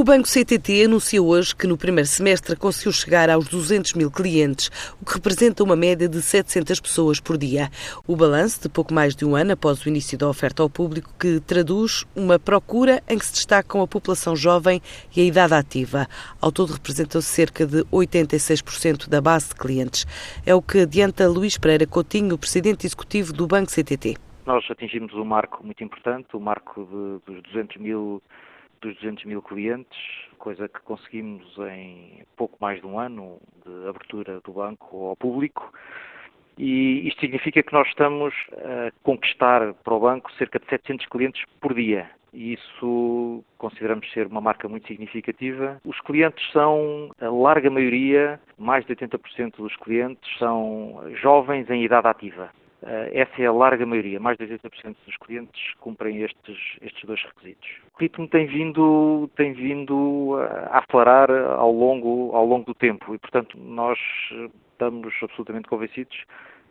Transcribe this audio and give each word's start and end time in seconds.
O 0.00 0.02
Banco 0.02 0.26
CTT 0.26 0.86
anunciou 0.86 1.28
hoje 1.28 1.54
que 1.54 1.66
no 1.66 1.76
primeiro 1.76 2.08
semestre 2.08 2.56
conseguiu 2.56 2.90
chegar 2.90 3.28
aos 3.28 3.46
200 3.48 3.92
mil 3.92 4.10
clientes, 4.10 4.70
o 4.98 5.04
que 5.04 5.12
representa 5.12 5.62
uma 5.62 5.76
média 5.76 6.08
de 6.08 6.22
700 6.22 6.80
pessoas 6.80 7.20
por 7.20 7.36
dia. 7.36 7.68
O 8.08 8.16
balanço 8.16 8.62
de 8.62 8.70
pouco 8.70 8.94
mais 8.94 9.14
de 9.14 9.26
um 9.26 9.36
ano 9.36 9.52
após 9.52 9.84
o 9.84 9.90
início 9.90 10.16
da 10.16 10.26
oferta 10.26 10.62
ao 10.62 10.70
público, 10.70 11.12
que 11.20 11.38
traduz 11.40 12.06
uma 12.16 12.38
procura 12.38 13.02
em 13.06 13.18
que 13.18 13.26
se 13.26 13.34
destacam 13.34 13.82
a 13.82 13.86
população 13.86 14.34
jovem 14.34 14.80
e 15.14 15.20
a 15.20 15.24
idade 15.24 15.52
ativa. 15.52 16.06
Ao 16.40 16.50
todo 16.50 16.72
representam 16.72 17.20
cerca 17.20 17.66
de 17.66 17.84
86% 17.92 19.06
da 19.06 19.20
base 19.20 19.50
de 19.50 19.56
clientes. 19.56 20.06
É 20.46 20.54
o 20.54 20.62
que 20.62 20.78
adianta 20.78 21.28
Luís 21.28 21.58
Pereira 21.58 21.86
Coutinho, 21.86 22.38
presidente 22.38 22.86
executivo 22.86 23.34
do 23.34 23.46
Banco 23.46 23.70
CTT. 23.70 24.16
Nós 24.46 24.64
atingimos 24.70 25.12
um 25.12 25.26
marco 25.26 25.62
muito 25.62 25.84
importante, 25.84 26.28
o 26.32 26.40
marco 26.40 26.86
de, 26.86 27.34
dos 27.34 27.42
200 27.52 27.76
mil 27.76 28.22
dos 28.80 28.94
200 28.96 29.24
mil 29.24 29.42
clientes, 29.42 29.98
coisa 30.38 30.68
que 30.68 30.80
conseguimos 30.80 31.46
em 31.58 32.24
pouco 32.36 32.56
mais 32.60 32.80
de 32.80 32.86
um 32.86 32.98
ano 32.98 33.38
de 33.64 33.88
abertura 33.88 34.40
do 34.40 34.52
banco 34.52 35.08
ao 35.08 35.16
público. 35.16 35.72
E 36.58 37.06
isto 37.08 37.20
significa 37.20 37.62
que 37.62 37.72
nós 37.72 37.88
estamos 37.88 38.34
a 38.52 38.92
conquistar 39.02 39.72
para 39.74 39.94
o 39.94 40.00
banco 40.00 40.30
cerca 40.32 40.58
de 40.58 40.66
700 40.66 41.06
clientes 41.06 41.42
por 41.60 41.74
dia. 41.74 42.10
E 42.32 42.52
isso 42.52 43.44
consideramos 43.58 44.10
ser 44.12 44.26
uma 44.26 44.40
marca 44.40 44.68
muito 44.68 44.86
significativa. 44.86 45.80
Os 45.84 46.00
clientes 46.00 46.44
são, 46.52 47.10
a 47.20 47.28
larga 47.28 47.70
maioria, 47.70 48.40
mais 48.56 48.84
de 48.84 48.94
80% 48.94 49.56
dos 49.56 49.74
clientes, 49.76 50.38
são 50.38 51.02
jovens 51.20 51.68
em 51.70 51.84
idade 51.84 52.06
ativa. 52.06 52.50
Eh, 52.82 53.20
essa 53.20 53.42
é 53.42 53.46
a 53.46 53.52
larga 53.52 53.84
maioria, 53.84 54.18
mais 54.18 54.38
de 54.38 54.44
80% 54.44 54.96
dos 55.06 55.16
clientes 55.18 55.74
cumprem 55.80 56.22
estes, 56.22 56.56
estes 56.80 57.04
dois 57.04 57.22
requisitos. 57.22 57.68
O 57.94 58.00
ritmo 58.00 58.26
tem 58.28 58.46
vindo, 58.46 59.30
tem 59.36 59.52
vindo 59.52 60.36
a 60.70 60.78
aflorar 60.78 61.30
ao 61.30 61.72
longo, 61.72 62.34
ao 62.34 62.46
longo 62.46 62.64
do 62.64 62.74
tempo 62.74 63.14
e, 63.14 63.18
portanto, 63.18 63.58
nós 63.58 63.98
estamos 64.72 65.14
absolutamente 65.22 65.68
convencidos 65.68 66.16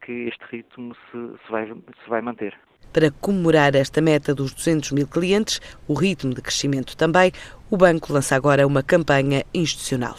que 0.00 0.28
este 0.28 0.42
ritmo 0.50 0.94
se, 0.94 1.18
se, 1.44 1.52
vai, 1.52 1.66
se 1.66 2.08
vai 2.08 2.22
manter. 2.22 2.56
Para 2.92 3.10
comemorar 3.10 3.76
esta 3.76 4.00
meta 4.00 4.34
dos 4.34 4.54
200 4.54 4.92
mil 4.92 5.06
clientes, 5.06 5.60
o 5.86 5.94
ritmo 5.94 6.34
de 6.34 6.40
crescimento 6.40 6.96
também, 6.96 7.30
o 7.70 7.76
banco 7.76 8.12
lança 8.12 8.34
agora 8.34 8.66
uma 8.66 8.82
campanha 8.82 9.44
institucional. 9.54 10.16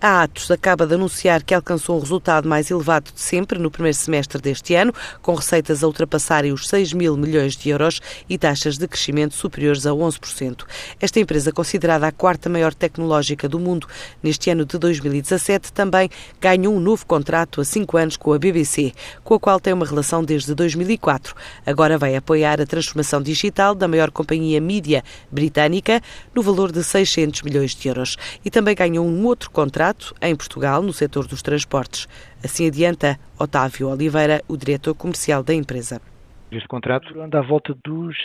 A 0.00 0.22
Atos 0.22 0.50
acaba 0.50 0.86
de 0.86 0.94
anunciar 0.94 1.42
que 1.42 1.54
alcançou 1.54 1.96
um 1.96 2.00
resultado 2.00 2.48
mais 2.48 2.70
elevado 2.70 3.10
de 3.12 3.20
sempre 3.20 3.58
no 3.58 3.70
primeiro 3.70 3.96
semestre 3.96 4.40
deste 4.40 4.74
ano, 4.74 4.92
com 5.22 5.34
receitas 5.34 5.82
a 5.82 5.86
ultrapassarem 5.86 6.52
os 6.52 6.68
6 6.68 6.92
mil 6.92 7.16
milhões 7.16 7.56
de 7.56 7.70
euros 7.70 8.00
e 8.28 8.36
taxas 8.36 8.76
de 8.76 8.86
crescimento 8.86 9.34
superiores 9.34 9.86
a 9.86 9.90
11%. 9.90 10.64
Esta 11.00 11.20
empresa, 11.20 11.52
considerada 11.52 12.06
a 12.06 12.12
quarta 12.12 12.50
maior 12.50 12.74
tecnológica 12.74 13.48
do 13.48 13.58
mundo, 13.58 13.86
neste 14.22 14.50
ano 14.50 14.66
de 14.66 14.76
2017 14.78 15.72
também 15.72 16.10
ganhou 16.40 16.74
um 16.74 16.80
novo 16.80 17.06
contrato 17.06 17.60
a 17.60 17.64
cinco 17.64 17.96
anos 17.96 18.16
com 18.16 18.32
a 18.32 18.38
BBC, 18.38 18.92
com 19.22 19.34
a 19.34 19.40
qual 19.40 19.58
tem 19.58 19.72
uma 19.72 19.86
relação 19.86 20.22
desde 20.22 20.54
2004. 20.54 21.34
Agora 21.64 21.96
vai 21.96 22.14
apoiar 22.14 22.60
a 22.60 22.66
transformação 22.66 23.22
digital 23.22 23.74
da 23.74 23.88
maior 23.88 24.10
companhia 24.10 24.60
mídia 24.60 25.02
britânica 25.30 26.02
no 26.34 26.42
valor 26.42 26.70
de 26.70 26.84
600 26.84 27.42
milhões 27.42 27.74
de 27.74 27.88
euros 27.88 28.16
e 28.44 28.50
também 28.50 28.74
ganhou 28.74 29.06
um 29.06 29.24
outro 29.24 29.50
contrato 29.54 30.14
em 30.20 30.36
Portugal 30.36 30.82
no 30.82 30.92
setor 30.92 31.26
dos 31.26 31.40
transportes. 31.40 32.06
Assim 32.44 32.66
adianta 32.66 33.18
Otávio 33.38 33.88
Oliveira, 33.88 34.42
o 34.46 34.56
diretor 34.56 34.94
comercial 34.94 35.42
da 35.42 35.54
empresa. 35.54 36.02
Este 36.50 36.68
contrato 36.68 37.20
anda 37.20 37.38
à 37.38 37.42
volta 37.42 37.74
dos 37.84 38.16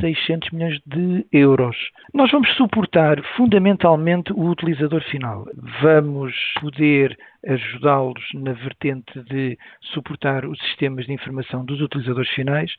600 0.00 0.50
milhões 0.50 0.78
de 0.84 1.24
euros. 1.32 1.76
Nós 2.12 2.30
vamos 2.30 2.48
suportar 2.56 3.22
fundamentalmente 3.36 4.32
o 4.32 4.50
utilizador 4.50 5.02
final. 5.10 5.46
Vamos 5.82 6.34
poder 6.60 7.16
ajudá-los 7.46 8.22
na 8.34 8.52
vertente 8.52 9.22
de 9.24 9.58
suportar 9.92 10.44
os 10.44 10.58
sistemas 10.60 11.06
de 11.06 11.12
informação 11.12 11.64
dos 11.64 11.80
utilizadores 11.80 12.30
finais, 12.30 12.72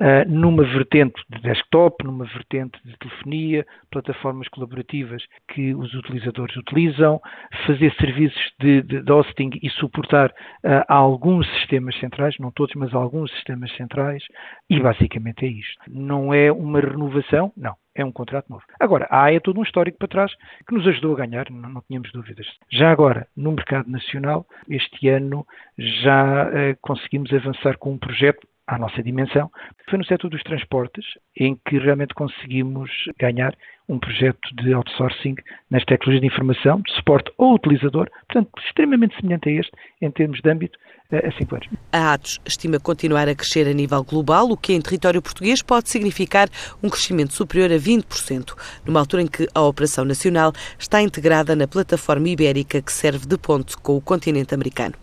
uh, 0.00 0.28
numa 0.28 0.64
vertente 0.64 1.22
de 1.30 1.40
desktop, 1.40 2.04
numa 2.04 2.24
vertente 2.26 2.78
de 2.84 2.96
telefonia, 2.98 3.66
plataformas 3.90 4.48
colaborativas 4.48 5.22
que 5.48 5.74
os 5.74 5.92
utilizadores 5.94 6.56
utilizam, 6.56 7.20
fazer 7.66 7.92
serviços 7.94 8.52
de, 8.60 8.82
de, 8.82 9.02
de 9.02 9.12
hosting 9.12 9.50
e 9.62 9.70
suportar 9.70 10.30
uh, 10.30 10.84
alguns 10.88 11.46
sistemas 11.58 11.98
centrais, 11.98 12.36
não 12.38 12.50
todos, 12.50 12.74
mas 12.74 12.94
alguns 12.94 13.30
sistemas 13.32 13.74
centrais, 13.76 14.22
e 14.68 14.80
basicamente 14.80 15.44
é 15.44 15.48
isto. 15.48 15.78
Não 15.88 16.32
é 16.32 16.52
uma 16.52 16.80
renovação, 16.80 17.52
não 17.56 17.81
é 17.94 18.04
um 18.04 18.12
contrato 18.12 18.48
novo. 18.48 18.62
Agora, 18.80 19.06
há 19.10 19.32
é 19.32 19.40
todo 19.40 19.60
um 19.60 19.62
histórico 19.62 19.98
para 19.98 20.08
trás 20.08 20.34
que 20.66 20.74
nos 20.74 20.86
ajudou 20.86 21.14
a 21.14 21.18
ganhar, 21.18 21.50
não, 21.50 21.68
não 21.68 21.82
tínhamos 21.82 22.10
dúvidas. 22.12 22.46
Já 22.70 22.90
agora, 22.90 23.26
no 23.36 23.52
mercado 23.52 23.90
nacional, 23.90 24.46
este 24.68 25.08
ano 25.08 25.46
já 25.78 26.46
uh, 26.46 26.76
conseguimos 26.80 27.32
avançar 27.32 27.76
com 27.78 27.92
um 27.92 27.98
projeto 27.98 28.46
à 28.66 28.78
nossa 28.78 29.02
dimensão. 29.02 29.50
Foi 29.88 29.98
no 29.98 30.04
setor 30.04 30.30
dos 30.30 30.42
transportes 30.42 31.04
em 31.36 31.58
que 31.66 31.78
realmente 31.78 32.14
conseguimos 32.14 32.90
ganhar 33.18 33.54
um 33.92 33.98
projeto 33.98 34.40
de 34.54 34.72
outsourcing 34.72 35.34
nas 35.70 35.84
tecnologias 35.84 36.22
de 36.22 36.26
informação, 36.26 36.80
de 36.80 36.92
suporte 36.94 37.30
ao 37.38 37.54
utilizador, 37.54 38.08
portanto, 38.26 38.50
extremamente 38.66 39.14
semelhante 39.20 39.48
a 39.50 39.52
este 39.52 39.72
em 40.00 40.10
termos 40.10 40.40
de 40.40 40.50
âmbito 40.50 40.78
a 41.12 41.30
5 41.30 41.54
anos. 41.54 41.68
A 41.92 42.14
Atos 42.14 42.40
estima 42.46 42.80
continuar 42.80 43.28
a 43.28 43.34
crescer 43.34 43.68
a 43.68 43.72
nível 43.74 44.02
global, 44.02 44.50
o 44.50 44.56
que 44.56 44.72
em 44.72 44.80
território 44.80 45.20
português 45.20 45.60
pode 45.60 45.90
significar 45.90 46.48
um 46.82 46.88
crescimento 46.88 47.34
superior 47.34 47.70
a 47.70 47.76
20%, 47.76 48.54
numa 48.86 49.00
altura 49.00 49.22
em 49.22 49.26
que 49.26 49.46
a 49.54 49.60
operação 49.60 50.06
nacional 50.06 50.54
está 50.78 51.02
integrada 51.02 51.54
na 51.54 51.68
plataforma 51.68 52.30
ibérica 52.30 52.80
que 52.80 52.92
serve 52.92 53.26
de 53.26 53.36
ponte 53.36 53.76
com 53.76 53.94
o 53.94 54.00
continente 54.00 54.54
americano. 54.54 54.94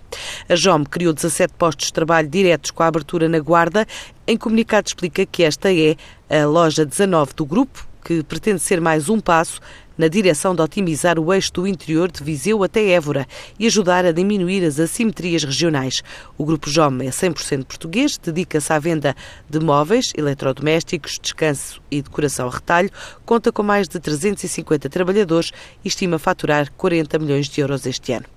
A 0.50 0.56
JOM 0.56 0.84
criou 0.84 1.14
17 1.14 1.54
postos 1.54 1.88
de 1.88 1.94
trabalho 1.94 2.28
diretos 2.28 2.72
com 2.72 2.82
a 2.82 2.88
abertura 2.88 3.30
na 3.30 3.40
Guarda. 3.40 3.86
Em 4.28 4.36
comunicado 4.36 4.88
explica 4.88 5.28
que 5.28 5.44
esta 5.44 5.70
é 5.72 5.96
a 6.28 6.48
loja 6.48 6.84
19 6.84 7.34
do 7.36 7.46
grupo, 7.46 7.88
que 8.04 8.24
pretende 8.24 8.60
ser 8.60 8.80
mais 8.80 9.10
um 9.10 9.20
passo 9.20 9.60
na 10.00 10.08
direção 10.08 10.56
de 10.56 10.62
otimizar 10.62 11.20
o 11.20 11.34
eixo 11.34 11.52
do 11.52 11.68
interior 11.68 12.10
de 12.10 12.24
Viseu 12.24 12.64
até 12.64 12.92
Évora 12.92 13.28
e 13.60 13.68
ajudar 13.68 14.06
a 14.06 14.14
diminuir 14.14 14.64
as 14.64 14.80
assimetrias 14.80 15.44
regionais. 15.44 16.02
O 16.38 16.46
Grupo 16.46 16.70
JOM 16.70 17.02
é 17.02 17.10
100% 17.10 17.66
português, 17.66 18.18
dedica-se 18.18 18.72
à 18.72 18.80
venda 18.80 19.14
de 19.50 19.60
móveis, 19.60 20.14
eletrodomésticos, 20.16 21.20
descanso 21.22 21.82
e 21.92 22.02
decoração 22.02 22.48
a 22.48 22.52
retalho, 22.52 22.90
conta 23.26 23.52
com 23.52 23.62
mais 23.62 23.90
de 23.90 24.00
350 24.00 24.88
trabalhadores 24.90 25.52
e 25.84 25.90
estima 25.90 26.18
faturar 26.18 26.72
40 26.78 27.20
milhões 27.20 27.50
de 27.50 27.60
euros 27.60 27.86
este 27.86 28.14
ano. 28.14 28.30